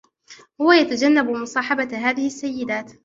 [0.61, 2.91] هو يتجنب مصاحبة هذه السيدات.